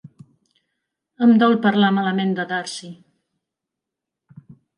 [1.25, 2.91] Em dol parlar malament de Darcy.